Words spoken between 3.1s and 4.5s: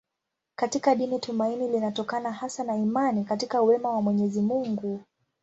katika wema wa Mwenyezi